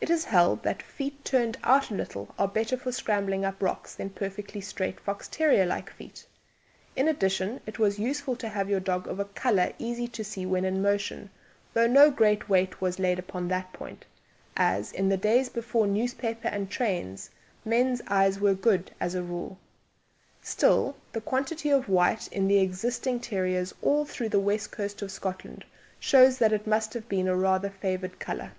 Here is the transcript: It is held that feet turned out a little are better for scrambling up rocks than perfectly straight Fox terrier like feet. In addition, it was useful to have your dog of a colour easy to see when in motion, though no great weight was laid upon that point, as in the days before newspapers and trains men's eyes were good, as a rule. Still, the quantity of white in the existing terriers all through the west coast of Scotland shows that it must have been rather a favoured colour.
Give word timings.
It 0.00 0.10
is 0.10 0.24
held 0.24 0.64
that 0.64 0.82
feet 0.82 1.24
turned 1.24 1.56
out 1.62 1.90
a 1.92 1.94
little 1.94 2.34
are 2.36 2.48
better 2.48 2.76
for 2.76 2.90
scrambling 2.90 3.44
up 3.44 3.62
rocks 3.62 3.94
than 3.94 4.10
perfectly 4.10 4.60
straight 4.60 4.98
Fox 4.98 5.28
terrier 5.28 5.64
like 5.64 5.88
feet. 5.88 6.26
In 6.96 7.06
addition, 7.06 7.60
it 7.64 7.78
was 7.78 7.96
useful 7.98 8.34
to 8.38 8.48
have 8.48 8.68
your 8.68 8.80
dog 8.80 9.06
of 9.06 9.20
a 9.20 9.24
colour 9.24 9.72
easy 9.78 10.08
to 10.08 10.24
see 10.24 10.44
when 10.46 10.64
in 10.64 10.82
motion, 10.82 11.30
though 11.74 11.86
no 11.86 12.10
great 12.10 12.48
weight 12.48 12.80
was 12.80 12.98
laid 12.98 13.20
upon 13.20 13.46
that 13.48 13.72
point, 13.72 14.04
as 14.56 14.90
in 14.90 15.08
the 15.08 15.16
days 15.16 15.48
before 15.48 15.86
newspapers 15.86 16.50
and 16.52 16.70
trains 16.70 17.30
men's 17.64 18.02
eyes 18.08 18.40
were 18.40 18.52
good, 18.54 18.90
as 18.98 19.14
a 19.14 19.22
rule. 19.22 19.58
Still, 20.42 20.96
the 21.12 21.20
quantity 21.20 21.70
of 21.70 21.88
white 21.88 22.26
in 22.32 22.48
the 22.48 22.58
existing 22.58 23.20
terriers 23.20 23.72
all 23.80 24.04
through 24.04 24.30
the 24.30 24.40
west 24.40 24.72
coast 24.72 25.02
of 25.02 25.12
Scotland 25.12 25.64
shows 26.00 26.38
that 26.38 26.52
it 26.52 26.66
must 26.66 26.94
have 26.94 27.08
been 27.08 27.30
rather 27.30 27.68
a 27.68 27.70
favoured 27.70 28.18
colour. 28.18 28.50